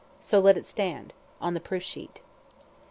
_so 0.19 0.39
let 0.39 0.57
it 0.57 0.65
stand!" 0.65 1.13
on 1.39 1.53
the 1.53 1.59
proof 1.59 1.83
sheet. 1.83 2.21